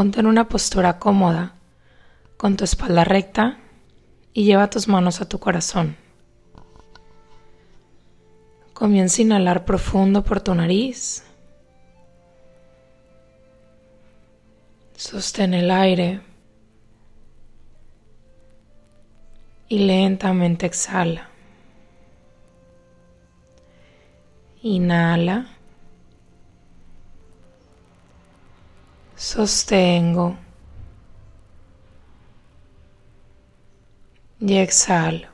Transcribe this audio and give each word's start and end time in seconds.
Ponte 0.00 0.20
en 0.20 0.24
una 0.24 0.48
postura 0.48 0.98
cómoda, 0.98 1.56
con 2.38 2.56
tu 2.56 2.64
espalda 2.64 3.04
recta 3.04 3.58
y 4.32 4.44
lleva 4.44 4.70
tus 4.70 4.88
manos 4.88 5.20
a 5.20 5.28
tu 5.28 5.38
corazón. 5.38 5.94
Comienza 8.72 9.20
a 9.20 9.24
inhalar 9.26 9.66
profundo 9.66 10.24
por 10.24 10.40
tu 10.40 10.54
nariz. 10.54 11.22
Sostén 14.96 15.52
el 15.52 15.70
aire 15.70 16.22
y 19.68 19.80
lentamente 19.80 20.64
exhala. 20.64 21.28
Inhala. 24.62 25.59
Sostengo. 29.40 30.36
Y 34.38 34.58
exhalo. 34.58 35.28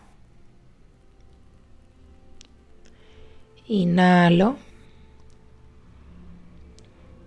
Inhalo. 3.67 4.59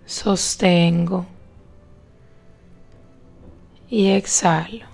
Sostengo. 0.06 1.26
Y 3.90 4.12
exhalo. 4.12 4.86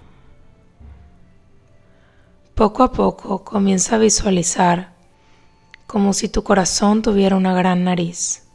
Poco 2.57 2.83
a 2.83 2.91
poco 2.91 3.45
comienza 3.45 3.95
a 3.95 3.99
visualizar 3.99 4.93
como 5.87 6.13
si 6.15 6.29
tu 6.29 6.43
corazón 6.43 7.03
tuviera 7.03 7.37
una 7.37 7.55
gran 7.55 7.85
nariz. 7.85 8.46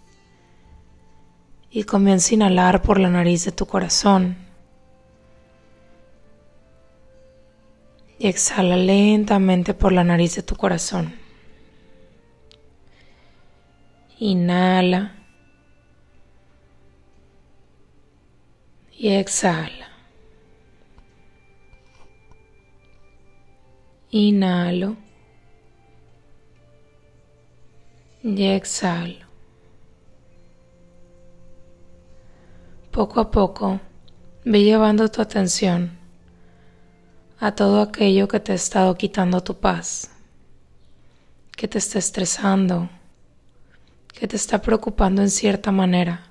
Y 1.74 1.84
comienza 1.86 2.32
a 2.32 2.34
inhalar 2.36 2.82
por 2.82 3.00
la 3.00 3.10
nariz 3.10 3.46
de 3.46 3.54
tu 3.54 3.66
corazón. 3.66 4.36
Y 8.20 8.28
exhala 8.28 8.76
lentamente 8.76 9.74
por 9.74 9.94
la 9.94 10.04
nariz 10.04 10.36
de 10.36 10.44
tu 10.44 10.56
corazón. 10.56 11.16
Inhala. 14.20 15.16
Y 18.92 19.08
exhala. 19.14 19.90
Inhalo. 24.12 24.98
Y 28.22 28.44
exhalo. 28.44 29.31
Poco 32.92 33.22
a 33.22 33.32
poco, 33.32 33.80
ve 34.44 34.64
llevando 34.64 35.08
tu 35.08 35.22
atención 35.22 35.98
a 37.40 37.54
todo 37.54 37.82
aquello 37.82 38.28
que 38.28 38.42
te 38.42 38.52
ha 38.52 38.56
estado 38.56 38.96
quitando 38.96 39.42
tu 39.42 39.56
paz, 39.56 40.12
que 41.56 41.70
te 41.70 41.78
está 41.78 42.00
estresando, 42.00 42.90
que 44.14 44.28
te 44.28 44.36
está 44.36 44.62
preocupando 44.62 45.22
en 45.22 45.30
cierta 45.30 45.72
manera. 45.72 46.28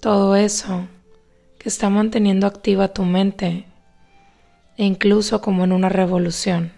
Todo 0.00 0.34
eso 0.36 0.88
que 1.58 1.68
está 1.68 1.90
manteniendo 1.90 2.46
activa 2.46 2.94
tu 2.94 3.04
mente 3.04 3.66
e 4.78 4.84
incluso 4.86 5.42
como 5.42 5.64
en 5.64 5.72
una 5.72 5.90
revolución. 5.90 6.72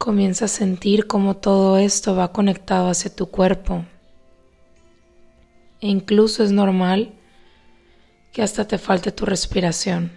Comienza 0.00 0.46
a 0.46 0.48
sentir 0.48 1.06
cómo 1.06 1.36
todo 1.36 1.76
esto 1.76 2.16
va 2.16 2.32
conectado 2.32 2.88
hacia 2.88 3.14
tu 3.14 3.26
cuerpo. 3.26 3.84
E 5.82 5.88
incluso 5.88 6.42
es 6.42 6.52
normal 6.52 7.12
que 8.32 8.40
hasta 8.40 8.66
te 8.66 8.78
falte 8.78 9.12
tu 9.12 9.26
respiración. 9.26 10.10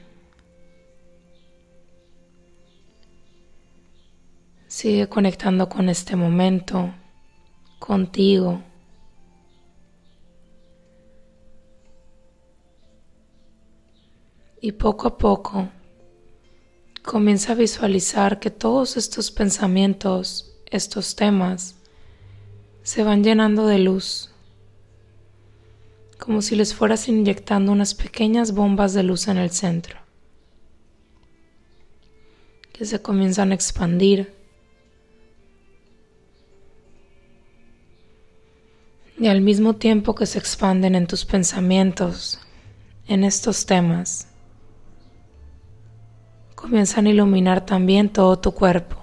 Sigue 4.68 5.10
conectando 5.10 5.68
con 5.68 5.90
este 5.90 6.16
momento, 6.16 6.94
contigo. 7.78 8.62
Y 14.62 14.72
poco 14.72 15.10
a 15.10 15.18
poco 15.18 15.68
comienza 17.04 17.52
a 17.52 17.56
visualizar 17.56 18.40
que 18.40 18.50
todos 18.50 18.98
estos 18.98 19.30
pensamientos, 19.30 20.56
estos 20.72 21.16
temas, 21.16 21.76
se 22.82 23.04
van 23.04 23.24
llenando 23.24 23.68
de 23.68 23.80
luz, 23.80 24.32
como 26.18 26.42
si 26.42 26.56
les 26.56 26.74
fueras 26.74 27.08
inyectando 27.10 27.72
unas 27.72 27.94
pequeñas 27.94 28.54
bombas 28.54 28.94
de 28.94 29.04
luz 29.04 29.28
en 29.28 29.38
el 29.38 29.52
centro, 29.52 29.98
que 32.72 32.86
se 32.86 33.02
comienzan 33.02 33.52
a 33.52 33.56
expandir. 33.56 34.34
Y 39.20 39.28
al 39.28 39.42
mismo 39.42 39.76
tiempo 39.76 40.16
que 40.16 40.26
se 40.26 40.40
expanden 40.40 40.96
en 40.96 41.06
tus 41.06 41.24
pensamientos, 41.26 42.40
en 43.08 43.24
estos 43.24 43.66
temas, 43.66 44.28
comienzan 46.64 47.08
a 47.08 47.10
iluminar 47.10 47.66
también 47.66 48.08
todo 48.08 48.40
tu 48.40 48.54
cuerpo. 48.54 48.96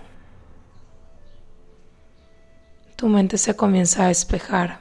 Tu 2.97 3.07
mente 3.07 3.37
se 3.37 3.55
comienza 3.55 4.05
a 4.05 4.09
despejar. 4.09 4.79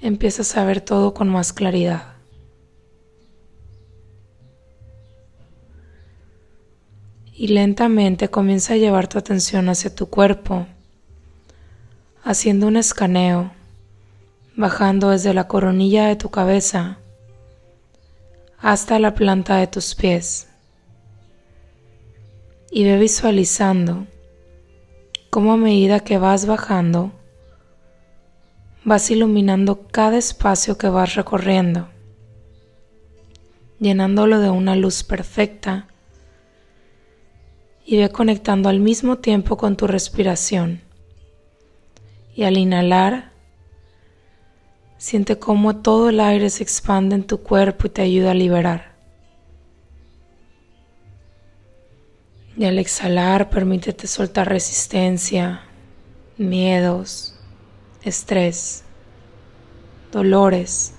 Empiezas 0.00 0.56
a 0.56 0.64
ver 0.64 0.80
todo 0.80 1.12
con 1.12 1.28
más 1.28 1.52
claridad. 1.52 2.14
Y 7.34 7.48
lentamente 7.48 8.30
comienza 8.30 8.72
a 8.72 8.78
llevar 8.78 9.06
tu 9.06 9.18
atención 9.18 9.68
hacia 9.68 9.94
tu 9.94 10.08
cuerpo, 10.08 10.66
haciendo 12.24 12.68
un 12.68 12.78
escaneo, 12.78 13.52
bajando 14.56 15.10
desde 15.10 15.34
la 15.34 15.46
coronilla 15.46 16.06
de 16.06 16.16
tu 16.16 16.30
cabeza 16.30 16.96
hasta 18.58 18.98
la 18.98 19.14
planta 19.14 19.56
de 19.56 19.66
tus 19.66 19.94
pies 19.94 20.48
y 22.76 22.84
ve 22.84 22.98
visualizando 22.98 24.06
cómo 25.30 25.54
a 25.54 25.56
medida 25.56 26.00
que 26.00 26.18
vas 26.18 26.44
bajando, 26.44 27.10
vas 28.84 29.10
iluminando 29.10 29.88
cada 29.88 30.18
espacio 30.18 30.76
que 30.76 30.90
vas 30.90 31.14
recorriendo, 31.14 31.88
llenándolo 33.80 34.40
de 34.40 34.50
una 34.50 34.76
luz 34.76 35.04
perfecta 35.04 35.88
y 37.86 37.96
ve 37.96 38.10
conectando 38.10 38.68
al 38.68 38.78
mismo 38.78 39.16
tiempo 39.20 39.56
con 39.56 39.78
tu 39.78 39.86
respiración. 39.86 40.82
Y 42.34 42.42
al 42.42 42.58
inhalar, 42.58 43.32
siente 44.98 45.38
cómo 45.38 45.76
todo 45.76 46.10
el 46.10 46.20
aire 46.20 46.50
se 46.50 46.62
expande 46.62 47.14
en 47.14 47.24
tu 47.24 47.38
cuerpo 47.38 47.86
y 47.86 47.90
te 47.90 48.02
ayuda 48.02 48.32
a 48.32 48.34
liberar. 48.34 48.95
Y 52.56 52.64
al 52.64 52.78
exhalar, 52.78 53.50
permítete 53.50 54.06
soltar 54.06 54.48
resistencia, 54.48 55.60
miedos, 56.38 57.34
estrés, 58.02 58.82
dolores, 60.10 60.94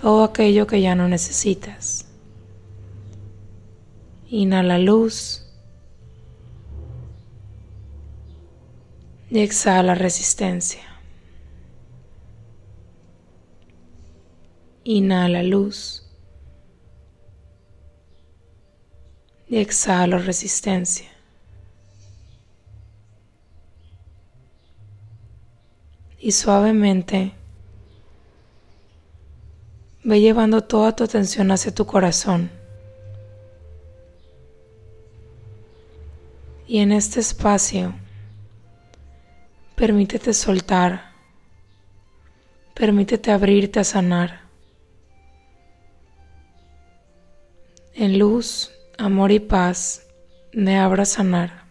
todo 0.00 0.24
aquello 0.24 0.66
que 0.66 0.80
ya 0.80 0.94
no 0.94 1.08
necesitas. 1.08 2.06
Inhala 4.30 4.78
luz 4.78 5.44
y 9.28 9.40
exhala 9.40 9.94
resistencia. 9.94 10.84
Inhala 14.84 15.42
luz. 15.42 16.09
Y 19.50 19.58
exhalo 19.58 20.18
resistencia. 20.18 21.10
Y 26.20 26.30
suavemente 26.30 27.32
ve 30.04 30.20
llevando 30.20 30.62
toda 30.62 30.94
tu 30.94 31.02
atención 31.02 31.50
hacia 31.50 31.74
tu 31.74 31.84
corazón. 31.84 32.48
Y 36.68 36.78
en 36.78 36.92
este 36.92 37.18
espacio, 37.18 37.92
permítete 39.74 40.32
soltar, 40.32 41.10
permítete 42.74 43.32
abrirte 43.32 43.80
a 43.80 43.84
sanar. 43.84 44.42
En 47.94 48.16
luz 48.16 48.70
amor 49.00 49.32
y 49.32 49.40
paz 49.40 50.06
me 50.52 50.78
abro 50.78 51.02
a 51.02 51.06
sanar 51.06 51.64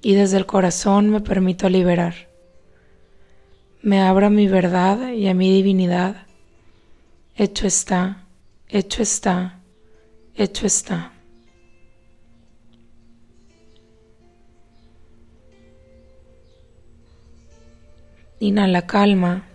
y 0.00 0.14
desde 0.14 0.38
el 0.38 0.46
corazón 0.46 1.10
me 1.10 1.20
permito 1.20 1.68
liberar. 1.68 2.14
me 3.82 4.00
abro 4.00 4.26
a 4.26 4.30
mi 4.30 4.48
verdad 4.48 5.12
y 5.12 5.28
a 5.28 5.34
mi 5.34 5.52
divinidad. 5.52 6.26
Hecho 7.36 7.66
está, 7.66 8.24
hecho 8.68 9.02
está, 9.02 9.60
hecho 10.34 10.66
está. 10.66 11.12
Inhala 18.40 18.86
calma. 18.86 19.47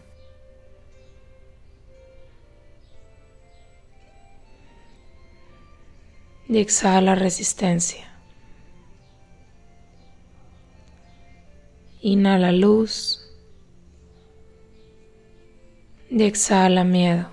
Y 6.54 6.60
exhala 6.60 7.16
resistencia. 7.16 8.06
Inhala 12.02 12.52
luz. 12.52 13.28
Y 16.12 16.22
exhala 16.22 16.84
miedo. 16.84 17.28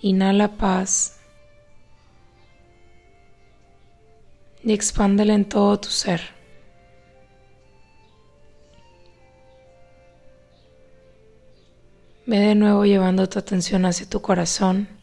Inhala 0.00 0.56
paz. 0.56 1.20
Y 4.64 4.72
expándela 4.72 5.34
en 5.34 5.44
todo 5.44 5.78
tu 5.78 5.88
ser. 5.88 6.20
Ve 12.26 12.40
de 12.40 12.56
nuevo 12.56 12.84
llevando 12.84 13.28
tu 13.28 13.38
atención 13.38 13.84
hacia 13.84 14.08
tu 14.08 14.20
corazón 14.20 15.01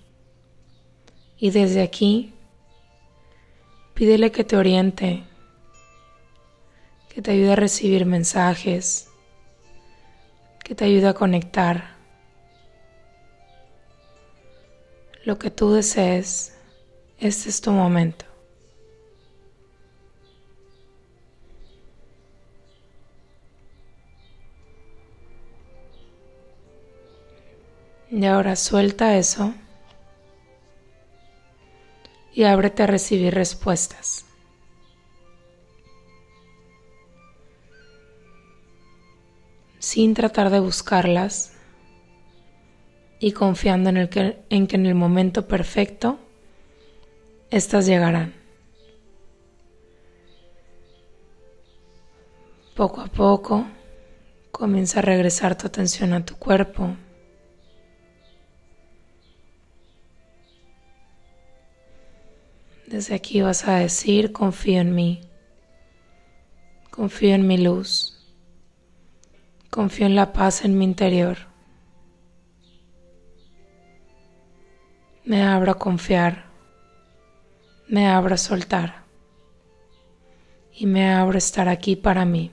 y 1.40 1.52
desde 1.52 1.82
aquí 1.82 2.34
pídele 3.94 4.32
que 4.32 4.44
te 4.44 4.58
oriente, 4.58 5.24
que 7.14 7.22
te 7.22 7.32
ayude 7.32 7.54
a 7.54 7.56
recibir 7.56 8.06
mensajes, 8.06 9.10
que 10.64 10.76
te 10.76 10.86
ayude 10.86 11.08
a 11.08 11.14
conectar. 11.14 11.98
Lo 15.24 15.38
que 15.38 15.52
tú 15.52 15.72
desees, 15.72 16.56
este 17.20 17.50
es 17.50 17.62
tu 17.62 17.72
momento. 17.72 18.26
Y 28.12 28.26
ahora 28.26 28.56
suelta 28.56 29.18
eso 29.18 29.54
y 32.34 32.44
ábrete 32.44 32.84
a 32.84 32.88
recibir 32.88 33.34
respuestas. 33.34 34.26
Sin 39.80 40.14
tratar 40.14 40.50
de 40.50 40.60
buscarlas 40.60 41.54
y 43.20 43.32
confiando 43.32 43.90
en, 43.90 43.98
el 43.98 44.10
que, 44.10 44.42
en 44.50 44.68
que 44.68 44.76
en 44.76 44.86
el 44.86 44.96
momento 44.96 45.48
perfecto 45.48 46.20
estas 47.50 47.86
llegarán. 47.86 48.34
Poco 52.76 53.02
a 53.02 53.08
poco 53.08 53.66
comienza 54.52 55.00
a 55.00 55.02
regresar 55.02 55.58
tu 55.58 55.68
atención 55.68 56.14
a 56.14 56.24
tu 56.24 56.36
cuerpo. 56.36 56.96
Desde 62.90 63.14
aquí 63.14 63.40
vas 63.44 63.68
a 63.68 63.76
decir, 63.76 64.32
confío 64.32 64.82
en 64.82 64.96
mí, 64.96 65.22
confío 66.90 67.36
en 67.36 67.46
mi 67.46 67.60
luz, 67.60 68.18
confío 69.70 70.08
en 70.08 70.16
la 70.16 70.34
paz 70.34 70.66
en 70.66 70.76
mi 70.76 70.86
interior. 70.86 71.38
Me 75.24 75.44
abro 75.44 75.74
a 75.74 75.78
confiar, 75.78 76.46
me 77.88 78.08
abro 78.08 78.34
a 78.34 78.38
soltar 78.38 79.04
y 80.74 80.88
me 80.88 81.12
abro 81.14 81.36
a 81.36 81.38
estar 81.38 81.70
aquí 81.70 81.96
para 81.96 82.26
mí. 82.26 82.52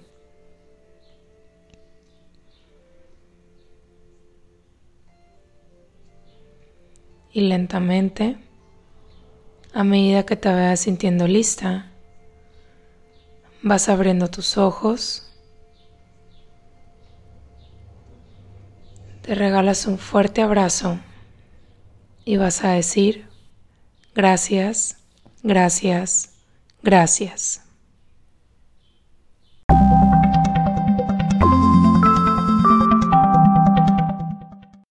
Y 7.32 7.41
lentamente 7.41 8.45
a 9.76 9.84
medida 9.84 10.25
que 10.25 10.37
te 10.37 10.49
vayas 10.49 10.81
sintiendo 10.81 11.28
lista, 11.28 11.93
vas 13.61 13.90
abriendo 13.90 14.28
tus 14.28 14.56
ojos, 14.56 15.31
te 19.20 19.34
regalas 19.34 19.87
un 19.87 19.99
fuerte 19.99 20.40
abrazo 20.40 20.99
y 22.25 22.38
vas 22.38 22.64
a 22.64 22.70
decir 22.70 23.28
gracias, 24.14 24.96
gracias, 25.43 26.31
gracias. 26.82 27.66